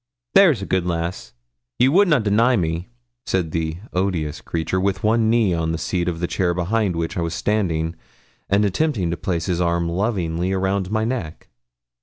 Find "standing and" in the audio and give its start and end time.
7.35-8.65